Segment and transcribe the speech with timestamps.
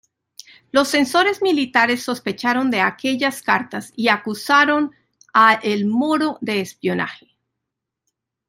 [0.71, 4.95] Los censores militares sospecharon de aquellas cartas y acusaron
[5.31, 7.35] a Il Moro de espionaje.